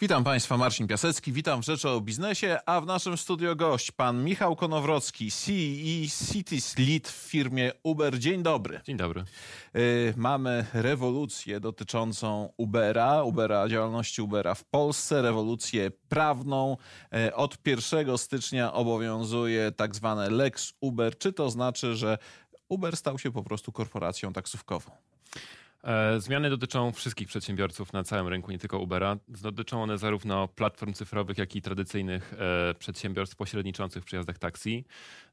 Witam 0.00 0.24
Państwa, 0.24 0.56
Marcin 0.56 0.86
Piasecki, 0.86 1.32
witam 1.32 1.62
w 1.62 1.64
Rzeczy 1.64 1.88
o 1.88 2.00
Biznesie, 2.00 2.58
a 2.66 2.80
w 2.80 2.86
naszym 2.86 3.16
studio 3.16 3.56
gość 3.56 3.90
pan 3.90 4.24
Michał 4.24 4.56
Konowrocki, 4.56 5.30
CE 5.30 6.32
Cities 6.32 6.78
Lead 6.78 7.08
w 7.08 7.28
firmie 7.30 7.72
Uber. 7.82 8.18
Dzień 8.18 8.42
dobry. 8.42 8.80
Dzień 8.84 8.96
dobry. 8.96 9.24
Y, 9.76 10.14
mamy 10.16 10.66
rewolucję 10.72 11.60
dotyczącą 11.60 12.52
Ubera, 12.56 13.22
Ubera, 13.22 13.68
działalności 13.68 14.22
Ubera 14.22 14.54
w 14.54 14.64
Polsce, 14.64 15.22
rewolucję 15.22 15.90
prawną. 16.08 16.76
Y, 17.28 17.34
Od 17.34 17.58
1 17.66 18.18
stycznia 18.18 18.72
obowiązuje 18.72 19.72
tak 19.72 19.94
zwane 19.94 20.30
Lex 20.30 20.72
Uber. 20.80 21.18
Czy 21.18 21.32
to 21.32 21.50
znaczy, 21.50 21.96
że 21.96 22.18
Uber 22.68 22.96
stał 22.96 23.18
się 23.18 23.32
po 23.32 23.42
prostu 23.42 23.72
korporacją 23.72 24.32
taksówkową? 24.32 24.90
E, 25.84 26.20
Zmiany 26.20 26.50
dotyczą 26.50 26.92
wszystkich 26.92 27.28
przedsiębiorców 27.28 27.92
na 27.92 28.04
całym 28.04 28.28
rynku, 28.28 28.50
nie 28.50 28.58
tylko 28.58 28.78
Ubera. 28.78 29.16
Dotyczą 29.28 29.82
one 29.82 29.98
zarówno 29.98 30.48
platform 30.48 30.92
cyfrowych, 30.92 31.38
jak 31.38 31.56
i 31.56 31.62
tradycyjnych 31.62 32.34
e, 32.38 32.74
przedsiębiorstw 32.74 33.36
pośredniczących 33.36 34.02
w 34.02 34.06
przejazdach 34.06 34.38
taksi. 34.38 34.84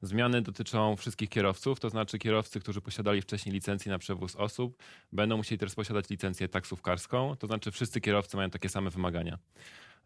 Zmiany 0.01 0.41
dotyczą 0.41 0.95
wszystkich 0.95 1.29
kierowców, 1.29 1.79
to 1.79 1.89
znaczy 1.89 2.17
kierowcy, 2.17 2.59
którzy 2.59 2.81
posiadali 2.81 3.21
wcześniej 3.21 3.53
licencję 3.53 3.91
na 3.91 3.99
przewóz 3.99 4.35
osób, 4.35 4.83
będą 5.11 5.37
musieli 5.37 5.59
teraz 5.59 5.75
posiadać 5.75 6.09
licencję 6.09 6.47
taksówkarską, 6.47 7.35
to 7.35 7.47
znaczy 7.47 7.71
wszyscy 7.71 8.01
kierowcy 8.01 8.37
mają 8.37 8.49
takie 8.49 8.69
same 8.69 8.89
wymagania. 8.89 9.37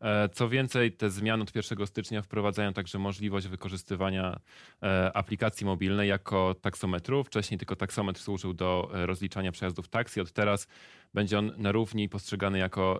E, 0.01 0.29
Co 0.29 0.49
więcej, 0.49 0.91
te 0.91 1.09
zmiany 1.09 1.43
od 1.43 1.55
1 1.55 1.87
stycznia 1.87 2.21
wprowadzają 2.21 2.73
także 2.73 2.99
możliwość 2.99 3.47
wykorzystywania 3.47 4.39
e, 4.83 5.11
aplikacji 5.13 5.65
mobilnej 5.65 6.09
jako 6.09 6.55
taksometru. 6.61 7.23
Wcześniej 7.23 7.57
tylko 7.57 7.75
taksometr 7.75 8.21
służył 8.21 8.53
do 8.53 8.91
e, 8.93 9.05
rozliczania 9.05 9.51
przejazdów 9.51 9.87
taksi. 9.87 10.21
Od 10.21 10.31
teraz 10.31 10.67
będzie 11.13 11.39
on 11.39 11.51
na 11.57 11.71
równi 11.71 12.09
postrzegany 12.09 12.57
jako 12.57 12.99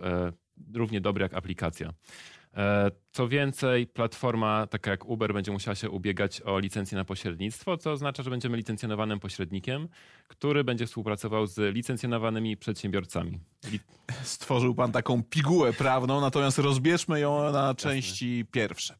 równie 0.74 1.00
dobry 1.00 1.22
jak 1.22 1.34
aplikacja. 1.34 1.92
E, 2.56 2.90
Co 3.12 3.28
więcej, 3.28 3.86
platforma 3.86 4.66
taka 4.66 4.90
jak 4.90 5.04
Uber 5.06 5.34
będzie 5.34 5.52
musiała 5.52 5.74
się 5.74 5.90
ubiegać 5.90 6.40
o 6.40 6.58
licencję 6.58 6.98
na 6.98 7.04
pośrednictwo, 7.04 7.76
co 7.76 7.92
oznacza, 7.92 8.22
że 8.22 8.30
będziemy 8.30 8.56
licencjonowanym 8.56 9.20
pośrednikiem, 9.20 9.88
który 10.28 10.64
będzie 10.64 10.86
współpracował 10.86 11.46
z 11.46 11.74
licencjonowanymi 11.74 12.56
przedsiębiorcami. 12.56 13.40
Stworzył 14.22 14.74
pan 14.74 14.92
taką 14.92 15.22
pigułę 15.22 15.72
prawną, 15.72 16.20
natomiast 16.20 16.58
rozbierzmy 16.58 17.20
ją 17.20 17.52
na 17.52 17.74
części 17.74 18.44
pierwsze. 18.50 18.96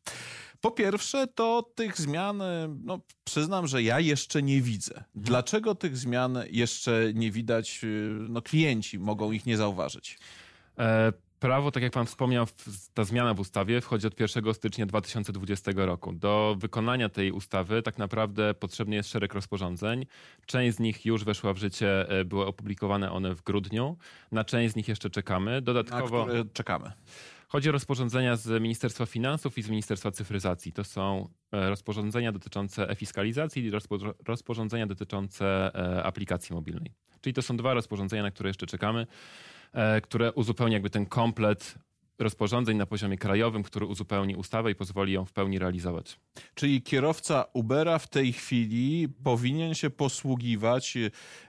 Po 0.60 0.70
pierwsze, 0.70 1.26
to 1.26 1.70
tych 1.74 1.98
zmian, 2.00 2.42
no 2.84 3.00
przyznam, 3.24 3.66
że 3.66 3.82
ja 3.82 4.00
jeszcze 4.00 4.42
nie 4.42 4.60
widzę. 4.60 5.04
Dlaczego 5.14 5.74
tych 5.74 5.96
zmian 5.96 6.38
jeszcze 6.50 7.10
nie 7.14 7.30
widać? 7.30 7.80
No 8.28 8.42
klienci 8.42 8.98
mogą 8.98 9.32
ich 9.32 9.46
nie 9.46 9.56
zauważyć. 9.56 10.18
E, 10.78 11.12
Prawo, 11.42 11.70
tak 11.70 11.82
jak 11.82 11.92
pan 11.92 12.06
wspomniał, 12.06 12.46
ta 12.94 13.04
zmiana 13.04 13.34
w 13.34 13.40
ustawie 13.40 13.80
wchodzi 13.80 14.06
od 14.06 14.20
1 14.20 14.54
stycznia 14.54 14.86
2020 14.86 15.72
roku. 15.76 16.12
Do 16.12 16.56
wykonania 16.58 17.08
tej 17.08 17.32
ustawy 17.32 17.82
tak 17.82 17.98
naprawdę 17.98 18.54
potrzebny 18.54 18.96
jest 18.96 19.08
szereg 19.10 19.34
rozporządzeń. 19.34 20.06
Część 20.46 20.76
z 20.76 20.80
nich 20.80 21.06
już 21.06 21.24
weszła 21.24 21.52
w 21.52 21.56
życie, 21.56 22.08
e, 22.08 22.24
były 22.24 22.46
opublikowane 22.46 23.12
one 23.12 23.34
w 23.34 23.42
grudniu. 23.42 23.96
Na 24.32 24.44
część 24.44 24.72
z 24.72 24.76
nich 24.76 24.88
jeszcze 24.88 25.10
czekamy. 25.10 25.62
Dodatkowo 25.62 26.26
czekamy. 26.52 26.92
chodzi 27.48 27.68
o 27.68 27.72
rozporządzenia 27.72 28.36
z 28.36 28.62
Ministerstwa 28.62 29.06
Finansów 29.06 29.58
i 29.58 29.62
z 29.62 29.68
Ministerstwa 29.68 30.10
Cyfryzacji. 30.10 30.72
To 30.72 30.84
są 30.84 31.28
e, 31.52 31.70
rozporządzenia 31.70 32.32
dotyczące 32.32 32.88
e-fiskalizacji 32.88 33.64
i 33.64 33.70
rozpo- 33.70 34.14
rozporządzenia 34.26 34.86
dotyczące 34.86 35.70
e, 35.74 36.02
aplikacji 36.02 36.54
mobilnej. 36.54 36.92
Czyli 37.20 37.34
to 37.34 37.42
są 37.42 37.56
dwa 37.56 37.74
rozporządzenia, 37.74 38.22
na 38.22 38.30
które 38.30 38.50
jeszcze 38.50 38.66
czekamy, 38.66 39.06
które 40.02 40.32
uzupełni 40.32 40.72
jakby 40.72 40.90
ten 40.90 41.06
komplet 41.06 41.74
rozporządzeń 42.18 42.76
na 42.76 42.86
poziomie 42.86 43.18
krajowym, 43.18 43.62
który 43.62 43.86
uzupełni 43.86 44.36
ustawę 44.36 44.70
i 44.70 44.74
pozwoli 44.74 45.12
ją 45.12 45.24
w 45.24 45.32
pełni 45.32 45.58
realizować. 45.58 46.20
Czyli 46.54 46.82
kierowca 46.82 47.44
Ubera 47.52 47.98
w 47.98 48.08
tej 48.08 48.32
chwili 48.32 49.08
powinien 49.24 49.74
się 49.74 49.90
posługiwać 49.90 50.98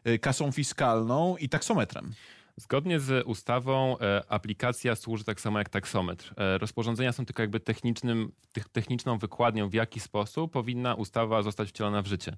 e, 0.04 0.20
kasą 0.20 0.52
fiskalną 0.52 1.38
i 1.38 1.50
taksometrem. 1.50 2.14
Zgodnie 2.58 3.00
z 3.00 3.28
ustawą 3.28 4.00
e, 4.00 4.24
aplikacja 4.30 4.96
służy 4.96 5.24
tak 5.24 5.42
samo 5.42 5.60
jak 5.60 5.70
taksometr. 5.70 6.34
E, 6.38 6.58
rozporządzenia 6.58 7.12
są 7.12 7.26
tylko 7.26 7.42
jakby 7.42 7.60
technicznym, 7.60 8.32
techniczną 8.72 9.18
wykładnią, 9.18 9.70
w 9.70 9.74
jaki 9.74 10.00
sposób 10.00 10.52
powinna 10.52 10.96
ustawa 10.96 11.42
zostać 11.42 11.70
wcielona 11.70 12.02
w 12.02 12.08
życie. 12.08 12.38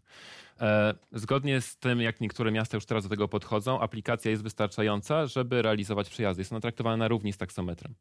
E, 0.61 0.93
zgodnie 1.11 1.61
z 1.61 1.77
tym, 1.77 2.01
jak 2.01 2.21
niektóre 2.21 2.51
miasta 2.51 2.77
już 2.77 2.85
teraz 2.85 3.03
do 3.03 3.09
tego 3.09 3.27
podchodzą, 3.27 3.79
aplikacja 3.79 4.31
jest 4.31 4.43
wystarczająca, 4.43 5.27
żeby 5.27 5.61
realizować 5.61 6.09
przejazdy. 6.09 6.41
Jest 6.41 6.51
ona 6.51 6.61
traktowana 6.61 6.97
na 6.97 7.07
równi 7.07 7.33
z 7.33 7.37
taksometrem. 7.37 7.95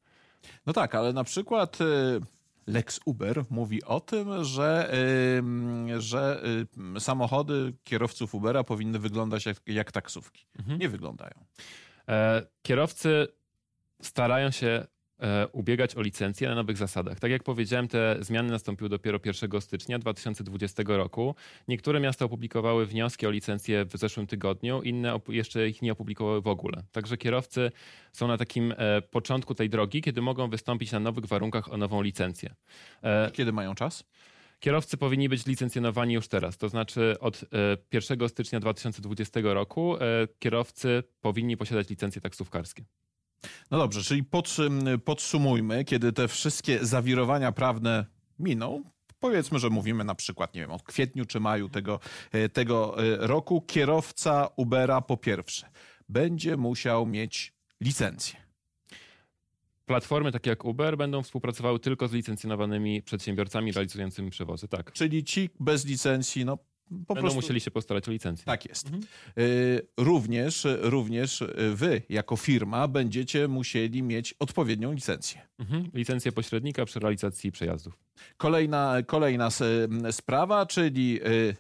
No 0.67 0.73
tak, 0.73 0.95
ale 0.95 1.13
na 1.13 1.25
przykład 1.25 1.79
Lex 2.67 3.01
Uber 3.05 3.45
mówi 3.51 3.85
o 3.85 4.01
tym, 4.01 4.45
że, 4.45 4.93
że 5.99 6.43
samochody 6.99 7.73
kierowców 7.85 8.35
Ubera 8.35 8.65
powinny 8.65 8.99
wyglądać 8.99 9.47
jak, 9.47 9.57
jak 9.67 9.93
taksówki. 9.93 10.47
Nie 10.79 10.89
wyglądają. 10.89 11.45
E, 12.09 12.43
Kierowcy 12.63 13.27
starają 14.03 14.51
się 14.51 14.87
e, 15.21 15.49
ubiegać 15.49 15.97
o 15.97 16.03
licencję 16.03 16.49
na 16.49 16.55
nowych 16.55 16.77
zasadach. 16.77 17.21
Tak 17.21 17.31
jak 17.31 17.43
powiedziałem, 17.43 17.89
te 17.89 18.17
zmiany 18.21 18.51
nastąpiły 18.53 18.91
dopiero 18.91 19.19
1 19.25 19.61
stycznia 19.61 19.99
2020 19.99 20.83
roku. 20.87 21.35
Niektóre 21.69 22.01
miasta 22.01 22.25
opublikowały 22.25 22.87
wnioski 22.87 23.27
o 23.27 23.31
licencję 23.31 23.85
w 23.85 23.97
zeszłym 23.97 24.27
tygodniu, 24.27 24.83
inne 24.83 25.21
jeszcze 25.29 25.69
ich 25.69 25.83
nie 25.83 25.93
opublikowały 25.93 26.41
w 26.41 26.49
ogóle. 26.49 26.83
Także 26.93 27.17
kierowcy 27.17 27.73
są 28.13 28.29
na 28.29 28.39
takim 28.39 28.75
e, 28.77 29.03
początku 29.03 29.55
tej 29.55 29.71
drogi, 29.71 30.03
kiedy 30.03 30.23
mogą 30.23 30.51
wystąpić 30.51 30.93
na 30.93 31.01
nowych 31.01 31.27
warunkach 31.27 31.73
o 31.73 31.77
nową 31.77 32.03
licencję. 32.03 32.55
Kiedy 33.33 33.53
mają 33.53 33.75
czas? 33.75 34.05
Kierowcy 34.65 34.97
powinni 34.97 35.29
być 35.29 35.47
licencjonowani 35.47 36.15
już 36.15 36.29
teraz, 36.29 36.59
to 36.59 36.69
znaczy 36.69 37.17
od 37.21 37.43
e, 37.43 37.77
1 37.93 38.29
stycznia 38.29 38.61
2020 38.61 39.41
roku 39.43 39.97
e, 39.97 40.01
kierowcy 40.39 41.03
powinni 41.21 41.57
posiadać 41.57 41.91
licencje 41.91 42.21
taksówkarskie. 42.21 42.85
No 43.71 43.79
dobrze, 43.79 44.03
czyli 44.03 44.23
podsum- 44.23 44.99
podsumujmy, 44.99 45.85
kiedy 45.85 46.13
te 46.13 46.29
wszystkie 46.29 46.87
zawirowania 46.87 47.53
prawne 47.53 48.07
miną. 48.39 48.83
Powiedzmy, 49.21 49.59
że 49.59 49.71
mówimy 49.71 50.05
na 50.05 50.15
przykład, 50.15 50.55
nie 50.55 50.61
wiem, 50.61 50.71
o 50.71 50.79
kwietniu 50.79 51.25
czy 51.25 51.41
maju 51.41 51.69
tego, 51.69 52.01
e, 52.33 52.49
tego 52.49 53.05
e, 53.05 53.27
roku. 53.27 53.61
Kierowca 53.61 54.49
Ubera 54.57 55.01
po 55.01 55.17
pierwsze 55.17 55.69
będzie 56.09 56.57
musiał 56.57 57.07
mieć 57.07 57.53
licencję. 57.81 58.44
Platformy 59.87 60.33
takie 60.33 60.51
jak 60.51 60.65
Uber 60.65 60.97
będą 60.97 61.23
współpracowały 61.23 61.79
tylko 61.81 62.09
z 62.09 62.13
licencjonowanymi 62.13 63.03
przedsiębiorcami 63.03 63.73
realizującymi 63.73 64.31
przewozy. 64.31 64.69
Tak. 64.69 64.93
Czyli 64.93 65.25
ci 65.25 65.51
bez 65.61 65.87
licencji, 65.87 66.45
no 66.45 66.57
po 66.57 66.65
Będą 66.91 67.15
prostu... 67.21 67.37
musieli 67.37 67.61
się 67.61 67.71
postarać 67.71 68.09
o 68.09 68.13
licencję. 68.13 68.45
Tak 68.45 68.67
jest. 68.67 68.91
Y, 69.39 69.87
Również, 69.97 70.67
również 70.81 71.45
wy, 71.75 72.03
jako 72.09 72.37
firma, 72.37 72.89
będziecie 72.89 73.49
musieli 73.49 74.03
mieć 74.03 74.35
odpowiednią 74.39 74.93
licencję. 74.93 75.41
Mhm. 75.59 75.91
Licencję 75.95 76.33
pośrednika 76.33 76.85
przy 76.85 77.01
realizacji 77.01 77.53
przejazdów. 77.53 77.99
Kolejna, 78.37 78.97
kolejna 79.07 79.47
s- 79.47 79.63
sprawa, 80.11 80.67
czyli 80.67 81.21
y, 81.27 81.57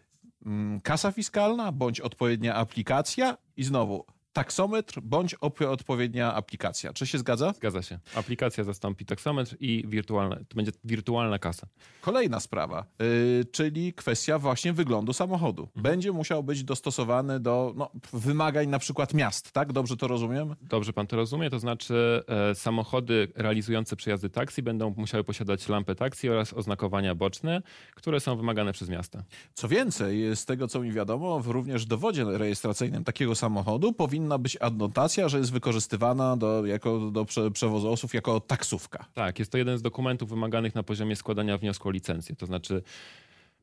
mm, 0.47 0.81
kasa 0.81 1.13
fiskalna 1.13 1.73
bądź 1.73 2.01
odpowiednia 2.01 2.55
aplikacja 2.55 3.37
i 3.57 3.65
znowu 3.65 4.05
taksometr 4.34 5.00
bądź 5.00 5.34
odpowiednia 5.69 6.34
aplikacja. 6.34 6.93
Czy 6.93 7.06
się 7.06 7.19
zgadza? 7.19 7.53
Zgadza 7.53 7.83
się. 7.83 7.99
Aplikacja 8.15 8.65
zastąpi 8.65 9.06
taksometr 9.06 9.56
i 9.61 9.84
wirtualna, 9.87 10.37
to 10.37 10.56
będzie 10.56 10.72
wirtualna 10.84 11.39
kasa. 11.39 11.67
Kolejna 12.00 12.41
sprawa, 12.41 12.84
y, 13.03 13.45
czyli 13.53 13.93
kwestia 13.93 14.39
właśnie 14.39 14.72
wyglądu 14.72 15.12
samochodu. 15.12 15.69
Będzie 15.77 16.12
musiał 16.12 16.43
być 16.43 16.65
dostosowany 16.65 17.41
do 17.41 17.72
no, 17.77 17.91
wymagań 18.12 18.69
na 18.69 18.78
przykład 18.78 19.15
miast, 19.15 19.53
tak? 19.53 19.72
Dobrze 19.72 19.97
to 19.97 20.09
rozumiem? 20.09 20.56
Dobrze 20.62 20.93
pan 20.93 21.06
to 21.06 21.16
rozumie, 21.16 21.51
to 21.51 21.59
znaczy 21.59 22.22
e, 22.28 22.55
samochody 22.55 23.28
realizujące 23.34 23.97
przejazdy 23.97 24.31
taksi 24.31 24.62
będą 24.62 24.95
musiały 24.97 25.25
posiadać 25.25 25.69
lampę 25.69 25.95
taksi 25.95 26.28
oraz 26.28 26.53
oznakowania 26.53 27.15
boczne, 27.15 27.63
które 27.95 28.21
są 28.21 28.36
wymagane 28.36 28.72
przez 28.72 28.89
miasta. 28.89 29.25
Co 29.54 29.69
więcej, 29.69 30.36
z 30.36 30.45
tego 30.45 30.69
co 30.69 30.81
mi 30.81 30.92
wiadomo, 30.92 31.41
w 31.41 31.47
również 31.48 31.86
dowodzie 31.86 32.25
rejestracyjnym 32.25 33.04
takiego 33.04 33.34
samochodu 33.34 33.92
powinna 34.24 34.38
być 34.38 34.56
adnotacja, 34.56 35.28
że 35.28 35.38
jest 35.38 35.53
wykorzystywana 35.53 36.36
do, 36.36 36.66
jako, 36.66 37.10
do 37.10 37.24
prze, 37.24 37.50
przewozu 37.50 37.92
osób 37.92 38.15
jako 38.15 38.41
taksówka. 38.41 39.06
Tak, 39.15 39.38
jest 39.38 39.53
to 39.53 39.59
jeden 39.59 39.78
z 39.78 39.82
dokumentów 39.82 40.28
wymaganych 40.28 40.74
na 40.74 40.82
poziomie 40.82 41.16
składania 41.16 41.59
wniosku 41.59 41.88
o 41.88 41.91
licencję. 41.92 42.36
To 42.36 42.47
znaczy, 42.47 42.82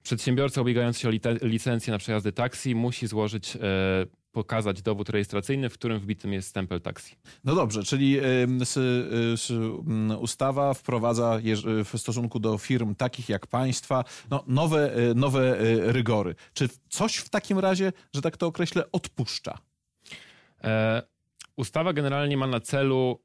przedsiębiorca 0.03 0.61
ubiegający 0.61 0.99
się 0.99 1.09
o 1.09 1.11
licencję 1.41 1.91
na 1.91 1.97
przejazdy 1.97 2.31
taksi 2.31 2.75
musi 2.75 3.07
złożyć, 3.07 3.55
e, 3.55 3.59
pokazać 4.31 4.81
dowód 4.81 5.09
rejestracyjny, 5.09 5.69
w 5.69 5.73
którym 5.73 5.99
wbitym 5.99 6.33
jest 6.33 6.49
stempel 6.49 6.81
taksi. 6.81 7.15
No 7.43 7.55
dobrze, 7.55 7.83
czyli 7.83 8.19
s, 8.61 8.77
ym, 9.49 10.11
ustawa 10.19 10.73
wprowadza 10.73 11.39
w 11.85 11.99
stosunku 11.99 12.39
do 12.39 12.57
firm 12.57 12.95
takich 12.95 13.29
jak 13.29 13.47
państwa 13.47 14.03
no, 14.29 14.43
nowe, 14.47 14.91
nowe 15.15 15.55
rygory. 15.91 16.35
Czy 16.53 16.69
coś 16.89 17.15
w 17.15 17.29
takim 17.29 17.59
razie, 17.59 17.93
że 18.13 18.21
tak 18.21 18.37
to 18.37 18.47
określę, 18.47 18.91
odpuszcza? 18.91 19.70
E, 20.63 21.01
ustawa 21.55 21.93
generalnie 21.93 22.37
ma 22.37 22.47
na 22.47 22.59
celu 22.59 23.19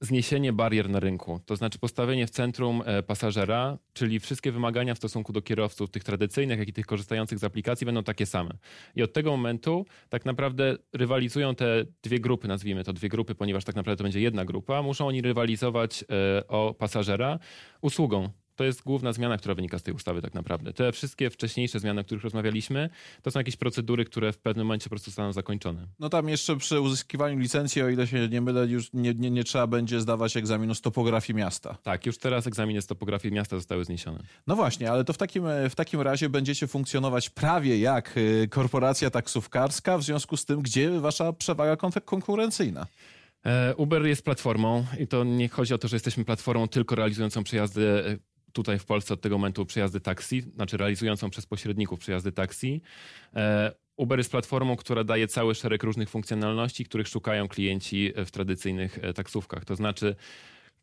zniesienie 0.00 0.52
barier 0.52 0.90
na 0.90 1.00
rynku, 1.00 1.40
to 1.46 1.56
znaczy 1.56 1.78
postawienie 1.78 2.26
w 2.26 2.30
centrum 2.30 2.82
e, 2.86 3.02
pasażera, 3.02 3.78
czyli 3.92 4.20
wszystkie 4.20 4.52
wymagania 4.52 4.94
w 4.94 4.98
stosunku 4.98 5.32
do 5.32 5.42
kierowców, 5.42 5.90
tych 5.90 6.04
tradycyjnych, 6.04 6.58
jak 6.58 6.68
i 6.68 6.72
tych 6.72 6.86
korzystających 6.86 7.38
z 7.38 7.44
aplikacji, 7.44 7.84
będą 7.84 8.02
takie 8.02 8.26
same. 8.26 8.50
I 8.96 9.02
od 9.02 9.12
tego 9.12 9.30
momentu 9.30 9.86
tak 10.08 10.24
naprawdę 10.24 10.76
rywalizują 10.92 11.54
te 11.54 11.84
dwie 12.02 12.20
grupy, 12.20 12.48
nazwijmy 12.48 12.84
to 12.84 12.92
dwie 12.92 13.08
grupy, 13.08 13.34
ponieważ 13.34 13.64
tak 13.64 13.76
naprawdę 13.76 13.96
to 13.96 14.02
będzie 14.02 14.20
jedna 14.20 14.44
grupa, 14.44 14.82
muszą 14.82 15.06
oni 15.06 15.22
rywalizować 15.22 16.04
e, 16.38 16.46
o 16.48 16.74
pasażera 16.74 17.38
usługą 17.80 18.28
to 18.60 18.64
jest 18.64 18.82
główna 18.82 19.12
zmiana, 19.12 19.38
która 19.38 19.54
wynika 19.54 19.78
z 19.78 19.82
tej 19.82 19.94
ustawy 19.94 20.22
tak 20.22 20.34
naprawdę. 20.34 20.72
Te 20.72 20.92
wszystkie 20.92 21.30
wcześniejsze 21.30 21.80
zmiany, 21.80 22.00
o 22.00 22.04
których 22.04 22.24
rozmawialiśmy, 22.24 22.90
to 23.22 23.30
są 23.30 23.40
jakieś 23.40 23.56
procedury, 23.56 24.04
które 24.04 24.32
w 24.32 24.38
pewnym 24.38 24.66
momencie 24.66 24.84
po 24.84 24.90
prostu 24.90 25.10
zostaną 25.10 25.32
zakończone. 25.32 25.86
No 25.98 26.08
tam 26.08 26.28
jeszcze 26.28 26.56
przy 26.56 26.80
uzyskiwaniu 26.80 27.38
licencji, 27.38 27.82
o 27.82 27.88
ile 27.88 28.06
się 28.06 28.28
nie 28.28 28.40
mylę, 28.40 28.66
już 28.66 28.92
nie, 28.92 29.14
nie, 29.14 29.30
nie 29.30 29.44
trzeba 29.44 29.66
będzie 29.66 30.00
zdawać 30.00 30.36
egzaminu 30.36 30.74
z 30.74 30.80
topografii 30.80 31.36
miasta. 31.36 31.78
Tak, 31.82 32.06
już 32.06 32.18
teraz 32.18 32.46
egzaminy 32.46 32.82
z 32.82 32.86
topografii 32.86 33.34
miasta 33.34 33.56
zostały 33.56 33.84
zniesione. 33.84 34.22
No 34.46 34.56
właśnie, 34.56 34.90
ale 34.90 35.04
to 35.04 35.12
w 35.12 35.18
takim, 35.18 35.44
w 35.70 35.74
takim 35.74 36.00
razie 36.00 36.28
będziecie 36.28 36.66
funkcjonować 36.66 37.30
prawie 37.30 37.78
jak 37.78 38.16
y, 38.16 38.48
korporacja 38.50 39.10
taksówkarska, 39.10 39.98
w 39.98 40.02
związku 40.02 40.36
z 40.36 40.44
tym, 40.44 40.62
gdzie 40.62 41.00
wasza 41.00 41.32
przewaga 41.32 41.76
konkurencyjna? 42.04 42.86
E, 43.46 43.74
Uber 43.76 44.06
jest 44.06 44.24
platformą 44.24 44.86
i 44.98 45.06
to 45.06 45.24
nie 45.24 45.48
chodzi 45.48 45.74
o 45.74 45.78
to, 45.78 45.88
że 45.88 45.96
jesteśmy 45.96 46.24
platformą 46.24 46.68
tylko 46.68 46.94
realizującą 46.94 47.44
przejazdy 47.44 48.04
e, 48.06 48.16
tutaj 48.52 48.78
w 48.78 48.84
Polsce 48.84 49.14
od 49.14 49.20
tego 49.20 49.38
momentu 49.38 49.66
przejazdy 49.66 50.00
taksi, 50.00 50.40
znaczy 50.40 50.76
realizującą 50.76 51.30
przez 51.30 51.46
pośredników 51.46 52.00
przejazdy 52.00 52.32
taksi. 52.32 52.82
E, 53.34 53.72
Uber 53.96 54.18
jest 54.18 54.30
platformą, 54.30 54.76
która 54.76 55.04
daje 55.04 55.28
cały 55.28 55.54
szereg 55.54 55.82
różnych 55.82 56.10
funkcjonalności, 56.10 56.84
których 56.84 57.08
szukają 57.08 57.48
klienci 57.48 58.12
w 58.16 58.30
tradycyjnych 58.30 58.98
e, 59.02 59.12
taksówkach. 59.12 59.64
To 59.64 59.76
znaczy, 59.76 60.16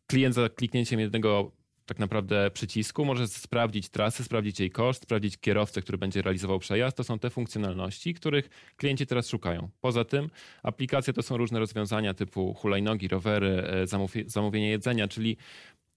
klient 0.07 0.35
za 0.35 0.49
kliknięciem 0.49 0.99
jednego 0.99 1.51
tak 1.87 1.99
naprawdę 1.99 2.51
przycisku 2.51 3.05
może 3.05 3.27
sprawdzić 3.27 3.89
trasę, 3.89 4.23
sprawdzić 4.23 4.59
jej 4.59 4.71
koszt, 4.71 5.03
sprawdzić 5.03 5.37
kierowcę, 5.37 5.81
który 5.81 5.97
będzie 5.97 6.21
realizował 6.21 6.59
przejazd. 6.59 6.97
To 6.97 7.03
są 7.03 7.19
te 7.19 7.29
funkcjonalności, 7.29 8.13
których 8.13 8.49
klienci 8.77 9.07
teraz 9.07 9.29
szukają. 9.29 9.69
Poza 9.81 10.05
tym 10.05 10.29
aplikacje 10.63 11.13
to 11.13 11.23
są 11.23 11.37
różne 11.37 11.59
rozwiązania 11.59 12.13
typu 12.13 12.53
hulajnogi, 12.53 13.07
rowery, 13.07 13.63
e, 13.83 13.87
zamówienie 14.27 14.69
jedzenia, 14.69 15.07
czyli 15.07 15.37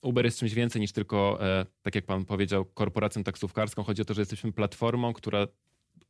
Uber 0.02 0.24
jest 0.24 0.38
czymś 0.38 0.54
więcej 0.54 0.80
niż 0.80 0.92
tylko, 0.92 1.38
e, 1.40 1.66
tak 1.82 1.94
jak 1.94 2.06
pan 2.06 2.24
powiedział, 2.24 2.64
korporacją 2.64 3.24
taksówkarską. 3.24 3.82
Chodzi 3.82 4.02
o 4.02 4.04
to, 4.04 4.14
że 4.14 4.20
jesteśmy 4.20 4.52
platformą, 4.52 5.12
która 5.12 5.46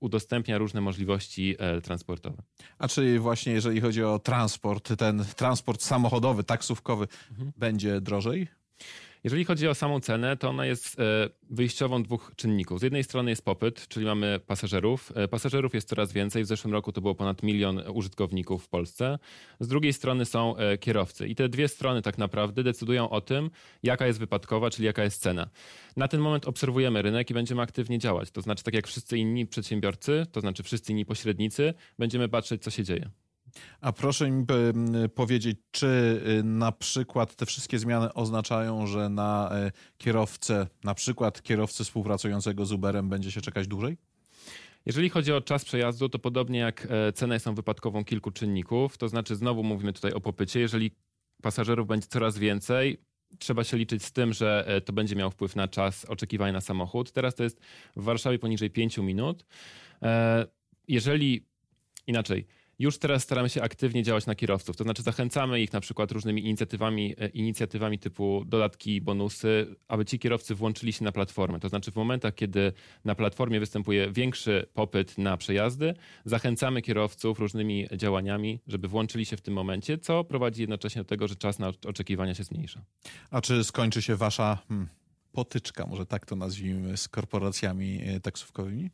udostępnia 0.01 0.59
różne 0.59 0.81
możliwości 0.81 1.57
e, 1.59 1.81
transportowe. 1.81 2.43
A 2.79 2.89
czyli 2.89 3.19
właśnie 3.19 3.53
jeżeli 3.53 3.81
chodzi 3.81 4.05
o 4.05 4.19
transport, 4.19 4.97
ten 4.97 5.25
transport 5.37 5.83
samochodowy, 5.83 6.45
taksówkowy 6.45 7.07
mhm. 7.31 7.53
będzie 7.57 8.01
drożej? 8.01 8.49
Jeżeli 9.25 9.45
chodzi 9.45 9.69
o 9.69 9.75
samą 9.75 10.01
cenę, 10.01 10.37
to 10.37 10.49
ona 10.49 10.67
jest 10.67 11.01
e, 11.01 11.03
wyjściową 11.51 12.03
dwóch 12.03 12.33
czynników. 12.37 12.81
Z 12.81 12.83
jednej 12.83 13.05
strony 13.05 13.31
jest 13.31 13.45
popyt, 13.45 13.89
czyli 13.89 14.07
mamy 14.07 14.41
pasażerów. 14.47 15.13
E, 15.15 15.29
pasażerów 15.29 15.75
jest 15.75 15.89
coraz 15.89 16.13
więcej. 16.13 16.45
W 16.45 16.47
zeszłym 16.47 16.73
roku 16.73 16.93
to 16.93 17.01
było 17.01 17.15
ponad 17.15 17.43
milion 17.43 17.83
użytkowników 17.95 18.65
w 18.65 18.69
Polsce. 18.69 19.19
Z 19.61 19.69
drugiej 19.69 19.93
strony 19.93 20.25
są 20.25 20.57
e, 20.57 20.79
kierowcy. 20.79 21.29
I 21.29 21.35
te 21.35 21.49
dwie 21.49 21.69
strony 21.69 22.03
tak 22.03 22.19
naprawdę 22.19 22.63
decydują 22.63 23.11
o 23.11 23.21
tym, 23.21 23.51
jaka 23.83 24.07
jest 24.07 24.19
wypadkowa, 24.19 24.71
czyli 24.71 24.87
jaka 24.87 25.05
jest 25.05 25.23
cena. 25.23 25.51
Na 25.97 26.09
ten 26.09 26.21
moment 26.21 26.49
obserwujemy 26.49 27.03
rynek 27.03 27.31
i 27.31 27.35
będziemy 27.35 27.63
aktywnie 27.63 27.99
działać. 27.99 28.31
To 28.31 28.41
znaczy, 28.41 28.65
tak 28.65 28.75
jak 28.75 28.87
wszyscy 28.87 29.19
inni 29.19 29.47
przedsiębiorcy, 29.47 30.27
to 30.33 30.41
znaczy 30.41 30.63
wszyscy 30.63 30.93
inni 30.93 31.07
pośrednicy, 31.07 31.75
będziemy 31.99 32.29
patrzeć, 32.29 32.63
co 32.63 32.71
się 32.71 32.85
dzieje. 32.85 33.11
A 33.81 33.93
proszę 33.93 34.31
mi 34.31 34.47
powiedzieć, 35.15 35.59
czy 35.71 35.87
y, 36.41 36.45
na 36.45 36.73
przykład 36.73 37.37
te 37.37 37.47
wszystkie 37.47 37.79
zmiany 37.79 38.15
oznaczają, 38.15 38.87
że 38.87 39.09
na 39.09 39.51
y, 39.67 39.73
kierowcę, 39.99 40.67
na 40.85 40.95
przykład 40.95 41.43
kierowcę 41.43 41.85
współpracującego 41.85 42.67
z 42.67 42.73
Uberem 42.73 43.09
będzie 43.09 43.33
się 43.33 43.41
czekać 43.41 43.67
dłużej? 43.67 43.97
Jeżeli 44.87 45.09
chodzi 45.09 45.33
o 45.33 45.41
czas 45.41 45.65
przejazdu, 45.65 46.09
to 46.09 46.19
podobnie 46.19 46.59
jak 46.59 46.87
e, 46.91 47.13
cena 47.13 47.35
jest 47.35 47.49
wypadkową 47.49 48.05
kilku 48.05 48.31
czynników, 48.31 48.99
to 48.99 49.09
znaczy 49.09 49.37
znowu 49.37 49.63
mówimy 49.63 49.93
tutaj 49.93 50.13
o 50.13 50.21
popycie. 50.21 50.61
Jeżeli 50.61 50.91
pasażerów 51.43 51.87
będzie 51.87 52.07
coraz 52.07 52.39
więcej, 52.39 52.99
trzeba 53.39 53.65
się 53.65 53.77
liczyć 53.77 54.05
z 54.05 54.13
tym, 54.13 54.33
że 54.33 54.65
e, 54.67 54.81
to 54.81 54.93
będzie 54.93 55.17
miało 55.17 55.31
wpływ 55.31 55.57
na 55.57 55.69
czas 55.69 56.05
oczekiwania 56.05 56.53
na 56.53 56.61
samochód. 56.61 57.13
Teraz 57.13 57.35
to 57.35 57.43
jest 57.43 57.61
w 57.97 58.03
Warszawie 58.05 58.39
poniżej 58.39 58.71
5 58.71 58.99
minut. 58.99 59.47
E, 60.03 60.47
jeżeli 60.89 61.47
inaczej, 62.07 62.47
już 62.81 62.99
teraz 62.99 63.23
staramy 63.23 63.49
się 63.49 63.63
aktywnie 63.63 64.03
działać 64.03 64.27
na 64.27 64.35
kierowców. 64.35 64.77
To 64.77 64.85
znaczy 64.85 65.03
zachęcamy 65.03 65.61
ich 65.61 65.73
na 65.73 65.81
przykład 65.81 66.13
różnymi 66.13 66.45
inicjatywami, 66.45 67.15
e, 67.19 67.29
inicjatywami 67.29 67.99
typu 67.99 68.45
dodatki, 68.47 69.01
bonusy, 69.01 69.77
aby 69.89 70.05
ci 70.05 70.19
kierowcy 70.19 70.55
włączyli 70.55 70.93
się 70.93 71.05
na 71.05 71.13
platformę. 71.13 71.61
To 71.61 71.69
znaczy 71.69 71.93
w 71.93 71.97
momentach, 71.97 72.35
kiedy 72.35 72.73
na 73.05 73.15
platformie 73.15 73.61
występuje 73.61 74.13
większy 74.13 74.67
popyt 74.75 75.19
na 75.19 75.37
przejazdy, 75.37 75.95
zachęcamy 76.25 76.83
kierowców 76.83 77.39
różnymi 77.39 77.87
działaniami, 77.97 78.61
żeby 78.67 78.89
włączyli 78.89 79.27
się 79.27 79.37
w 79.37 79.41
tym 79.41 79.55
momencie, 79.55 79.99
co 79.99 80.25
prowadzi 80.25 80.61
jednocześnie 80.61 81.03
do 81.03 81.09
tego, 81.09 81.29
że 81.29 81.37
czas 81.37 81.59
na 81.59 81.73
oczekiwania 81.87 82.35
się 82.35 82.45
zmniejsza. 82.45 82.83
A 83.31 83.41
czy 83.41 83.65
skończy 83.65 84.03
się 84.03 84.17
wasza 84.17 84.59
hmm, 84.69 84.89
potyczka, 85.33 85.87
może 85.87 86.07
tak 86.07 86.27
to 86.27 86.37
nazwijmy, 86.37 86.97
z 86.97 87.09
korporacjami 87.09 88.01
e, 88.05 88.21
taksówkowymi? 88.21 88.91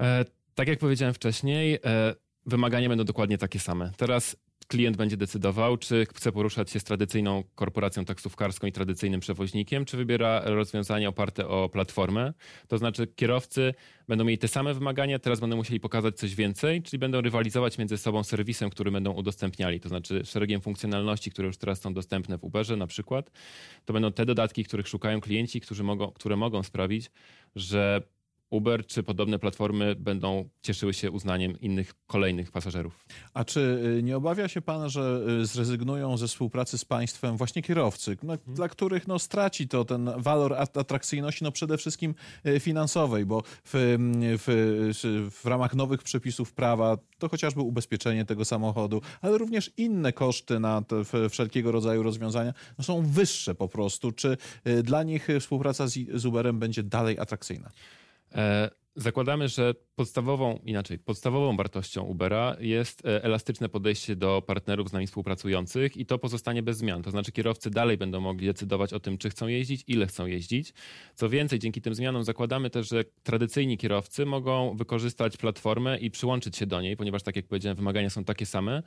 E, 0.00 0.24
tak 0.54 0.68
jak 0.68 0.78
powiedziałem 0.78 1.14
wcześniej, 1.14 1.78
e, 1.84 2.14
wymagania 2.46 2.88
będą 2.88 3.04
dokładnie 3.04 3.38
takie 3.38 3.58
same. 3.58 3.92
Teraz 3.96 4.36
klient 4.68 4.96
będzie 4.96 5.16
decydował, 5.16 5.76
czy 5.76 6.06
chce 6.14 6.32
poruszać 6.32 6.70
się 6.70 6.80
z 6.80 6.84
tradycyjną 6.84 7.44
korporacją 7.54 8.04
taksówkarską 8.04 8.66
i 8.66 8.72
tradycyjnym 8.72 9.20
przewoźnikiem, 9.20 9.84
czy 9.84 9.96
wybiera 9.96 10.40
rozwiązanie 10.44 11.08
oparte 11.08 11.48
o 11.48 11.68
platformę. 11.68 12.32
To 12.68 12.78
znaczy 12.78 13.06
kierowcy 13.06 13.74
będą 14.08 14.24
mieli 14.24 14.38
te 14.38 14.48
same 14.48 14.74
wymagania, 14.74 15.18
teraz 15.18 15.40
będą 15.40 15.56
musieli 15.56 15.80
pokazać 15.80 16.16
coś 16.16 16.34
więcej, 16.34 16.82
czyli 16.82 16.98
będą 16.98 17.20
rywalizować 17.20 17.78
między 17.78 17.98
sobą 17.98 18.24
serwisem, 18.24 18.70
który 18.70 18.90
będą 18.90 19.12
udostępniali, 19.12 19.80
to 19.80 19.88
znaczy 19.88 20.24
szeregiem 20.24 20.60
funkcjonalności, 20.60 21.30
które 21.30 21.46
już 21.46 21.56
teraz 21.56 21.80
są 21.80 21.94
dostępne 21.94 22.38
w 22.38 22.44
Uberze 22.44 22.76
na 22.76 22.86
przykład. 22.86 23.30
To 23.84 23.92
będą 23.92 24.12
te 24.12 24.26
dodatki, 24.26 24.64
których 24.64 24.88
szukają 24.88 25.20
klienci, 25.20 25.60
którzy 25.60 25.82
mogą, 25.82 26.12
które 26.12 26.36
mogą 26.36 26.62
sprawić, 26.62 27.10
że 27.56 28.02
Uber 28.54 28.86
czy 28.86 29.02
podobne 29.02 29.38
platformy 29.38 29.94
będą 29.94 30.48
cieszyły 30.62 30.94
się 30.94 31.10
uznaniem 31.10 31.60
innych 31.60 31.94
kolejnych 32.06 32.52
pasażerów. 32.52 33.06
A 33.34 33.44
czy 33.44 33.60
y, 33.98 34.02
nie 34.02 34.16
obawia 34.16 34.48
się 34.48 34.60
pan, 34.62 34.90
że 34.90 35.20
y, 35.42 35.46
zrezygnują 35.46 36.16
ze 36.16 36.28
współpracy 36.28 36.78
z 36.78 36.84
państwem 36.84 37.36
właśnie 37.36 37.62
kierowcy, 37.62 38.16
no, 38.22 38.36
hmm. 38.36 38.54
dla 38.54 38.68
których 38.68 39.08
no, 39.08 39.18
straci 39.18 39.68
to 39.68 39.84
ten 39.84 40.10
walor 40.16 40.54
atrakcyjności 40.54 41.44
no, 41.44 41.52
przede 41.52 41.78
wszystkim 41.78 42.14
y, 42.46 42.60
finansowej, 42.60 43.26
bo 43.26 43.42
w, 43.64 43.74
mm, 43.74 44.14
w, 44.22 45.30
w 45.42 45.46
ramach 45.46 45.74
nowych 45.74 46.02
przepisów 46.02 46.52
prawa 46.52 46.98
to 47.18 47.28
chociażby 47.28 47.60
ubezpieczenie 47.60 48.24
tego 48.24 48.44
samochodu, 48.44 49.02
ale 49.20 49.38
również 49.38 49.70
inne 49.76 50.12
koszty 50.12 50.60
na 50.60 50.82
te 50.82 51.02
wszelkiego 51.28 51.72
rodzaju 51.72 52.02
rozwiązania 52.02 52.52
no, 52.78 52.84
są 52.84 53.06
wyższe 53.06 53.54
po 53.54 53.68
prostu. 53.68 54.12
Czy 54.12 54.36
dla 54.82 55.02
nich 55.02 55.28
współpraca 55.40 55.86
z, 55.86 55.94
z 56.14 56.26
Uberem 56.26 56.58
będzie 56.58 56.82
dalej 56.82 57.18
atrakcyjna? 57.18 57.70
E, 58.34 58.70
zakładamy, 58.96 59.48
że 59.48 59.74
podstawową, 59.96 60.58
inaczej, 60.64 60.98
podstawową 60.98 61.56
wartością 61.56 62.02
Ubera 62.02 62.56
jest 62.60 63.06
e, 63.06 63.24
elastyczne 63.24 63.68
podejście 63.68 64.16
do 64.16 64.42
partnerów 64.46 64.88
z 64.88 64.92
nami 64.92 65.06
współpracujących 65.06 65.96
i 65.96 66.06
to 66.06 66.18
pozostanie 66.18 66.62
bez 66.62 66.78
zmian. 66.78 67.02
To 67.02 67.10
znaczy 67.10 67.32
kierowcy 67.32 67.70
dalej 67.70 67.98
będą 67.98 68.20
mogli 68.20 68.46
decydować 68.46 68.92
o 68.92 69.00
tym, 69.00 69.18
czy 69.18 69.30
chcą 69.30 69.46
jeździć, 69.46 69.84
ile 69.86 70.06
chcą 70.06 70.26
jeździć. 70.26 70.72
Co 71.14 71.28
więcej, 71.28 71.58
dzięki 71.58 71.80
tym 71.80 71.94
zmianom 71.94 72.24
zakładamy 72.24 72.70
też, 72.70 72.88
że 72.88 73.04
tradycyjni 73.22 73.78
kierowcy 73.78 74.26
mogą 74.26 74.76
wykorzystać 74.76 75.36
platformę 75.36 75.98
i 75.98 76.10
przyłączyć 76.10 76.56
się 76.56 76.66
do 76.66 76.80
niej, 76.80 76.96
ponieważ 76.96 77.22
tak 77.22 77.36
jak 77.36 77.46
powiedziałem, 77.46 77.76
wymagania 77.76 78.10
są 78.10 78.24
takie 78.24 78.46
same. 78.46 78.82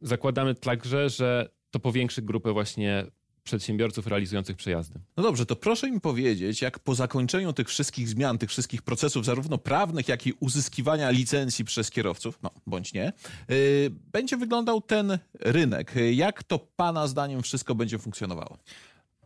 Zakładamy 0.00 0.54
także, 0.54 1.10
że 1.10 1.48
to 1.70 1.80
powiększy 1.80 2.22
grupę 2.22 2.52
właśnie 2.52 3.06
przedsiębiorców 3.44 4.06
realizujących 4.06 4.56
przejazdy. 4.56 5.00
No 5.16 5.22
dobrze, 5.22 5.46
to 5.46 5.56
proszę 5.56 5.90
mi 5.90 6.00
powiedzieć, 6.00 6.62
jak 6.62 6.78
po 6.78 6.94
zakończeniu 6.94 7.52
tych 7.52 7.68
wszystkich 7.68 8.08
zmian, 8.08 8.38
tych 8.38 8.50
wszystkich 8.50 8.82
procesów, 8.82 9.24
zarówno 9.24 9.58
prawnych, 9.58 10.08
jak 10.08 10.26
i 10.26 10.32
uzyskiwania 10.40 11.10
licencji 11.10 11.64
przez 11.64 11.90
kierowców, 11.90 12.38
no 12.42 12.50
bądź 12.66 12.92
nie, 12.92 13.12
yy, 13.48 13.56
będzie 14.12 14.36
wyglądał 14.36 14.80
ten 14.80 15.18
rynek. 15.40 15.94
Jak 16.12 16.42
to 16.42 16.58
Pana 16.58 17.06
zdaniem 17.06 17.42
wszystko 17.42 17.74
będzie 17.74 17.98
funkcjonowało? 17.98 18.58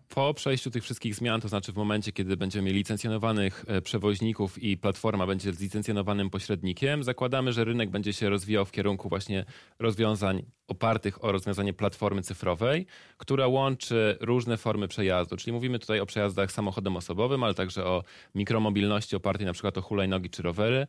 Po 0.08 0.34
przejściu 0.34 0.70
tych 0.70 0.82
wszystkich 0.82 1.14
zmian, 1.14 1.40
to 1.40 1.48
znaczy 1.48 1.72
w 1.72 1.76
momencie, 1.76 2.12
kiedy 2.12 2.36
będziemy 2.36 2.66
mieli 2.66 2.78
licencjonowanych 2.78 3.64
e, 3.68 3.82
przewoźników 3.82 4.62
i 4.62 4.76
platforma 4.76 5.26
będzie 5.26 5.52
zlicencjonowanym 5.52 6.30
pośrednikiem, 6.30 7.04
zakładamy, 7.04 7.52
że 7.52 7.64
rynek 7.64 7.90
będzie 7.90 8.12
się 8.12 8.30
rozwijał 8.30 8.64
w 8.64 8.72
kierunku 8.72 9.08
właśnie 9.08 9.44
rozwiązań 9.78 10.42
opartych 10.68 11.24
o 11.24 11.32
rozwiązanie 11.32 11.72
platformy 11.72 12.22
cyfrowej, 12.22 12.86
która 13.16 13.46
łączy 13.46 14.18
różne 14.20 14.56
formy 14.56 14.88
przejazdu. 14.88 15.36
Czyli 15.36 15.52
mówimy 15.52 15.78
tutaj 15.78 16.00
o 16.00 16.06
przejazdach 16.06 16.52
samochodem 16.52 16.96
osobowym, 16.96 17.44
ale 17.44 17.54
także 17.54 17.84
o 17.84 18.02
mikromobilności 18.34 19.16
opartej 19.16 19.46
na 19.46 19.52
przykład 19.52 19.78
o 19.78 19.82
hulajnogi 19.82 20.30
czy 20.30 20.42
rowery. 20.42 20.86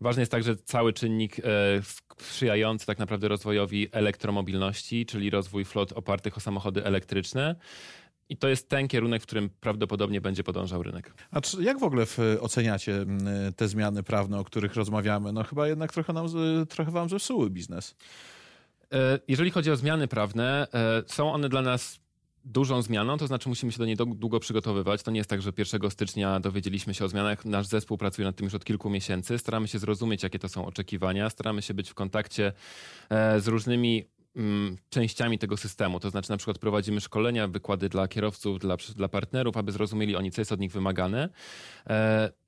Ważny 0.00 0.22
jest 0.22 0.32
także 0.32 0.56
cały 0.56 0.92
czynnik 0.92 1.38
e, 1.38 1.42
sprzyjający 2.18 2.86
tak 2.86 2.98
naprawdę 2.98 3.28
rozwojowi 3.28 3.88
elektromobilności, 3.92 5.06
czyli 5.06 5.30
rozwój 5.30 5.64
flot 5.64 5.92
opartych 5.92 6.36
o 6.36 6.40
samochody 6.40 6.84
elektryczne. 6.84 7.54
I 8.28 8.36
to 8.36 8.48
jest 8.48 8.68
ten 8.68 8.88
kierunek, 8.88 9.22
w 9.22 9.26
którym 9.26 9.50
prawdopodobnie 9.60 10.20
będzie 10.20 10.44
podążał 10.44 10.82
rynek. 10.82 11.14
A 11.30 11.40
czy, 11.40 11.62
jak 11.62 11.78
w 11.78 11.82
ogóle 11.82 12.06
w, 12.06 12.18
oceniacie 12.40 13.06
te 13.56 13.68
zmiany 13.68 14.02
prawne, 14.02 14.38
o 14.38 14.44
których 14.44 14.74
rozmawiamy? 14.74 15.32
No 15.32 15.44
chyba 15.44 15.68
jednak 15.68 15.92
trochę, 15.92 16.12
nam, 16.12 16.26
trochę 16.68 16.90
wam 16.90 17.08
zepsuły 17.08 17.50
biznes. 17.50 17.94
E, 18.92 19.18
jeżeli 19.28 19.50
chodzi 19.50 19.70
o 19.70 19.76
zmiany 19.76 20.08
prawne, 20.08 20.66
e, 20.74 21.02
są 21.06 21.32
one 21.32 21.48
dla 21.48 21.62
nas 21.62 22.00
dużą 22.44 22.82
zmianą, 22.82 23.18
to 23.18 23.26
znaczy 23.26 23.48
musimy 23.48 23.72
się 23.72 23.78
do 23.78 23.84
niej 23.84 23.96
długo 23.96 24.40
przygotowywać. 24.40 25.02
To 25.02 25.10
nie 25.10 25.18
jest 25.18 25.30
tak, 25.30 25.42
że 25.42 25.52
1 25.58 25.90
stycznia 25.90 26.40
dowiedzieliśmy 26.40 26.94
się 26.94 27.04
o 27.04 27.08
zmianach. 27.08 27.44
Nasz 27.44 27.66
zespół 27.66 27.98
pracuje 27.98 28.26
nad 28.26 28.36
tym 28.36 28.44
już 28.44 28.54
od 28.54 28.64
kilku 28.64 28.90
miesięcy. 28.90 29.38
Staramy 29.38 29.68
się 29.68 29.78
zrozumieć, 29.78 30.22
jakie 30.22 30.38
to 30.38 30.48
są 30.48 30.66
oczekiwania. 30.66 31.30
Staramy 31.30 31.62
się 31.62 31.74
być 31.74 31.90
w 31.90 31.94
kontakcie 31.94 32.52
e, 33.10 33.40
z 33.40 33.48
różnymi 33.48 34.04
częściami 34.90 35.38
tego 35.38 35.56
systemu. 35.56 36.00
To 36.00 36.10
znaczy 36.10 36.30
na 36.30 36.36
przykład 36.36 36.58
prowadzimy 36.58 37.00
szkolenia, 37.00 37.48
wykłady 37.48 37.88
dla 37.88 38.08
kierowców, 38.08 38.58
dla, 38.58 38.76
dla 38.96 39.08
partnerów, 39.08 39.56
aby 39.56 39.72
zrozumieli 39.72 40.16
oni, 40.16 40.30
co 40.30 40.40
jest 40.40 40.52
od 40.52 40.60
nich 40.60 40.72
wymagane. 40.72 41.28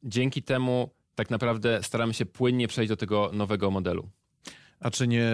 Dzięki 0.03 0.43
temu 0.43 0.91
tak 1.15 1.31
naprawdę 1.31 1.83
staramy 1.83 2.15
się 2.15 2.27
płynnie 2.27 2.69
przejść 2.69 2.89
do 2.89 2.97
tego 2.97 3.31
nowego 3.33 3.71
modelu. 3.71 4.09
A 4.81 4.91
czy 4.91 5.09
nie 5.09 5.31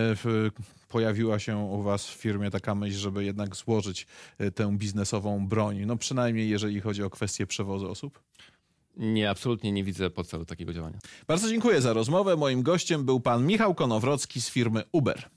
pojawiła 0.88 1.38
się 1.38 1.56
u 1.56 1.82
was 1.82 2.08
w 2.08 2.12
firmie 2.12 2.50
taka 2.50 2.74
myśl, 2.74 2.98
żeby 2.98 3.24
jednak 3.24 3.56
złożyć 3.56 4.06
e, 4.38 4.50
tę 4.50 4.76
biznesową 4.78 5.48
broń? 5.48 5.84
No 5.86 5.96
przynajmniej 5.96 6.48
jeżeli 6.48 6.80
chodzi 6.80 7.02
o 7.02 7.10
kwestię 7.10 7.46
przewozu 7.46 7.90
osób? 7.90 8.22
Nie, 8.96 9.30
absolutnie 9.30 9.72
nie 9.72 9.84
widzę 9.84 10.10
podstawy 10.10 10.46
takiego 10.46 10.72
działania. 10.72 10.98
Bardzo 11.26 11.48
dziękuję 11.48 11.80
za 11.80 11.92
rozmowę. 11.92 12.36
Moim 12.36 12.62
gościem 12.62 13.04
był 13.04 13.20
pan 13.20 13.46
Michał 13.46 13.74
Konowrocki 13.74 14.40
z 14.40 14.50
firmy 14.50 14.82
Uber. 14.92 15.30